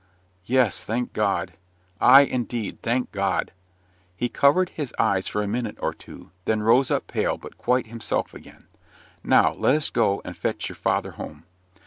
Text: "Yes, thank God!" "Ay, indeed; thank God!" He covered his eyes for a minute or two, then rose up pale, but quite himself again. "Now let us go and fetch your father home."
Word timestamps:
"Yes, 0.47 0.83
thank 0.83 1.13
God!" 1.13 1.53
"Ay, 1.99 2.21
indeed; 2.21 2.79
thank 2.81 3.11
God!" 3.11 3.51
He 4.15 4.29
covered 4.29 4.69
his 4.69 4.95
eyes 4.97 5.27
for 5.27 5.43
a 5.43 5.47
minute 5.47 5.77
or 5.79 5.93
two, 5.93 6.31
then 6.45 6.63
rose 6.63 6.89
up 6.89 7.05
pale, 7.05 7.37
but 7.37 7.59
quite 7.59 7.85
himself 7.85 8.33
again. 8.33 8.65
"Now 9.23 9.53
let 9.53 9.75
us 9.75 9.91
go 9.91 10.19
and 10.25 10.35
fetch 10.35 10.69
your 10.69 10.75
father 10.75 11.11
home." 11.11 11.43